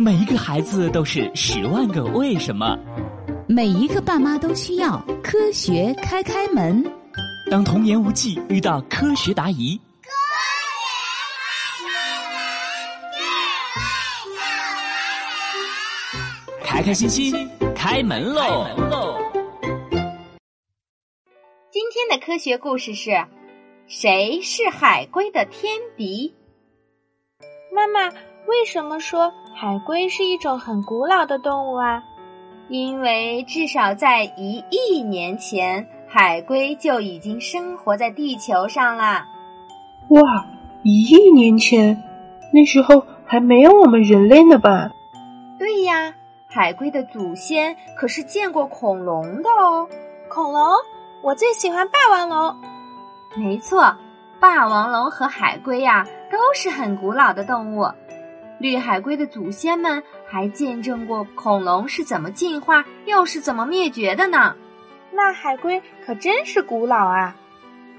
[0.00, 2.78] 每一个孩子都是十万个为什么，
[3.48, 6.84] 每一个爸妈都需要科学开开门。
[7.50, 10.10] 当童言无忌遇到科学答疑，科
[16.60, 19.18] 学开开心心开门喽！
[21.72, 23.26] 今天的科学故事是：
[23.88, 26.32] 谁是海龟的天敌？
[27.74, 28.12] 妈妈。
[28.48, 32.02] 为什么说海龟是一种很古老的动物啊？
[32.68, 39.26] 因为至少在一亿年前，海龟就已经生活在地球上啦。
[40.08, 40.46] 哇，
[40.82, 42.02] 一亿年前，
[42.50, 44.92] 那时候还没有我们人类呢吧？
[45.58, 46.14] 对呀，
[46.46, 49.86] 海龟的祖先可是见过恐龙的哦。
[50.30, 50.72] 恐龙，
[51.22, 52.56] 我最喜欢霸王龙。
[53.36, 53.94] 没错，
[54.40, 57.86] 霸王龙和海龟呀，都是很古老的动物。
[58.58, 64.54] 绿海龟的祖先们还见证过恐龙是怎么进化，又是怎么灭绝的呢？
[65.12, 67.36] 那海龟可真是古老啊！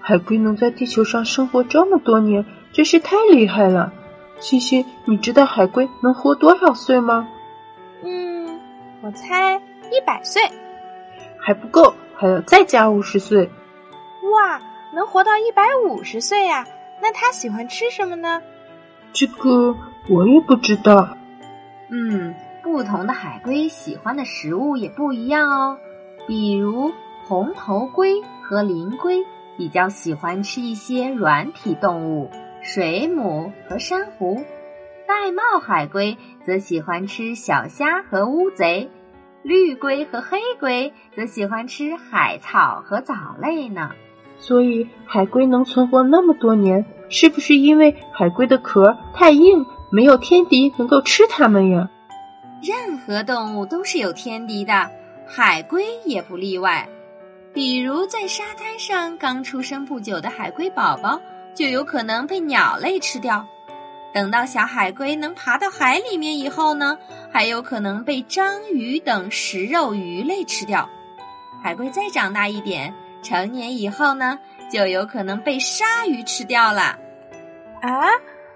[0.00, 3.92] 海龟能在地球上生活这么多年，真是太厉害了。
[4.38, 7.28] 欣欣，你知道海龟能活多少岁吗？
[8.02, 8.60] 嗯，
[9.02, 9.56] 我猜
[9.90, 10.42] 一百岁。
[11.38, 13.50] 还不够，还要再加五十岁。
[14.32, 14.60] 哇，
[14.94, 16.66] 能活到一百五十岁呀？
[17.02, 18.40] 那它喜欢吃什么呢？
[19.12, 19.76] 这个。
[20.08, 21.16] 我也不知道。
[21.90, 25.78] 嗯，不同的海龟喜欢的食物也不一样哦。
[26.26, 26.92] 比如
[27.26, 29.24] 红头龟和林龟
[29.56, 32.30] 比较喜欢吃一些软体动物，
[32.62, 34.36] 水母和珊瑚；
[35.06, 38.90] 玳瑁海龟则喜欢吃小虾和乌贼，
[39.42, 43.90] 绿龟和黑龟则喜欢吃海草和藻类呢。
[44.36, 49.64] 所以，海龟能存活那么多年，是不是因为海龟的壳太硬？
[49.90, 51.88] 没有天敌能够吃它们呀。
[52.62, 54.90] 任何动物都是有天敌的，
[55.26, 56.88] 海龟也不例外。
[57.52, 61.20] 比如在沙滩上刚出生不久的海龟宝宝，
[61.54, 63.46] 就有可能被鸟类吃掉。
[64.12, 66.98] 等到小海龟能爬到海里面以后呢，
[67.32, 70.88] 还有可能被章鱼等食肉鱼类吃掉。
[71.62, 74.38] 海龟再长大一点，成年以后呢，
[74.70, 76.96] 就有可能被鲨鱼吃掉了。
[77.82, 78.06] 啊，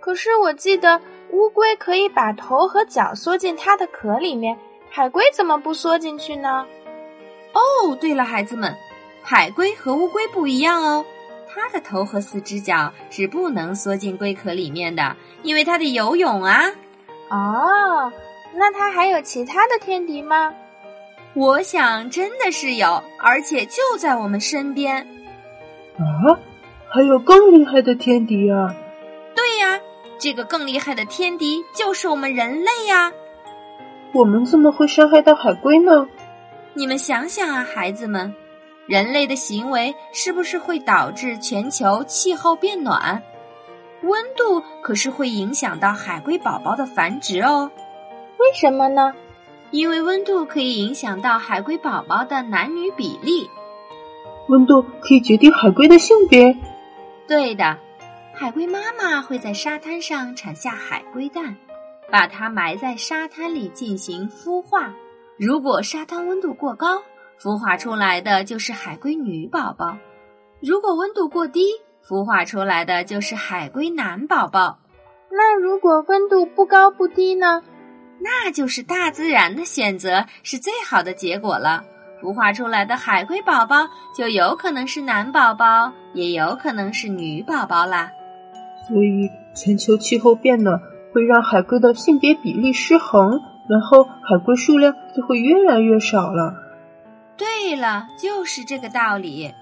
[0.00, 1.00] 可是我记得。
[1.32, 4.58] 乌龟可以把头和脚缩进它的壳里面，
[4.90, 6.66] 海龟怎么不缩进去呢？
[7.52, 8.74] 哦，对了，孩子们，
[9.22, 11.04] 海龟和乌龟不一样哦，
[11.48, 16.72] 它的头和四只脚是不能缩进龟壳里面的，因为它得游泳啊。
[17.28, 18.12] 哦，
[18.52, 20.52] 那它还有其他的天敌吗？
[21.34, 25.06] 我想真的是有，而且就在我们身边。
[25.96, 26.34] 啊，
[26.92, 28.74] 还有更厉害的天敌啊！
[30.20, 33.10] 这个更厉害的天敌就是我们人类呀！
[34.12, 36.06] 我们怎么会伤害到海龟呢？
[36.74, 38.34] 你们想想啊，孩子们，
[38.86, 43.22] 人类的行为是不是会导致全球气候变暖？
[44.02, 47.70] 温度可是会影响到海龟宝宝的繁殖哦。
[48.36, 49.14] 为什么呢？
[49.70, 53.48] 因为温度可以影响到海龟宝宝的男女比例。
[54.48, 56.54] 温度可以决定海龟的性别？
[57.26, 57.78] 对的。
[58.40, 61.54] 海龟妈妈会在沙滩上产下海龟蛋，
[62.10, 64.94] 把它埋在沙滩里进行孵化。
[65.36, 67.02] 如果沙滩温度过高，
[67.38, 69.98] 孵化出来的就是海龟女宝宝；
[70.62, 71.66] 如果温度过低，
[72.02, 74.78] 孵化出来的就是海龟男宝宝。
[75.30, 77.62] 那如果温度不高不低呢？
[78.20, 81.84] 那就是大自然的选择是最好的结果了。
[82.22, 83.86] 孵化出来的海龟宝宝
[84.16, 88.10] 就有可能是男宝宝，也有可能是女宝宝啦。
[88.88, 90.80] 所以，全球气候变暖
[91.12, 96.54] 会让海龟的性别比例失衡，然后海龟数量就会越来越少了。
[97.36, 99.54] 对了，就是这个道理。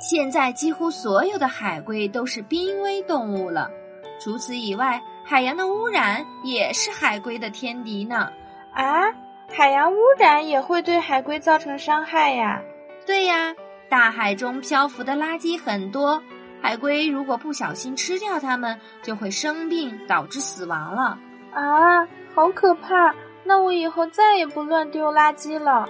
[0.00, 3.70] 现在几乎所有的海龟都是濒危动物了。
[4.18, 8.28] 除此以外，海洋的污染也是海龟的天敌呢。
[8.72, 9.12] 啊，
[9.52, 12.60] 海洋污染也会对海龟造成伤害呀？
[13.06, 13.54] 对呀，
[13.88, 16.22] 大海中漂浮的垃圾很多。
[16.62, 21.18] 海龟如果不小心吃掉它们，就会生病，导致死亡了。
[21.52, 23.12] 啊，好可怕！
[23.44, 25.84] 那我以后再也不乱丢垃圾了。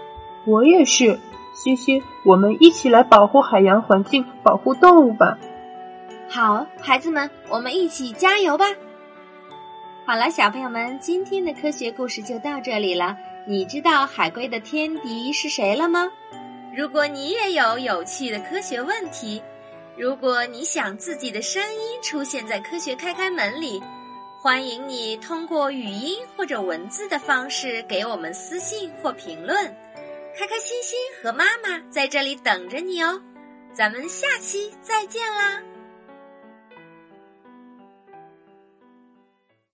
[0.47, 1.21] 我也是，
[1.55, 5.37] 欣欣，我们一起来保护海洋环境，保护动物吧。
[6.27, 8.65] 好，孩子们，我们一起加油吧！
[10.07, 13.15] 好了，小朋友们，今天的科学故事就到这里了。
[13.47, 16.11] 你知道海龟的天敌是谁了吗？
[16.75, 19.43] 如果你也有有趣的科学问题，
[19.97, 23.83] 如果你想自己的声音出现在《科学开开门》里，
[24.41, 29.65] 欢迎你通过语音或者文字的方式给我们私信或评论。
[30.37, 33.21] 开开心心和妈妈在这里等着你哦，
[33.75, 35.63] 咱们下期再见啦！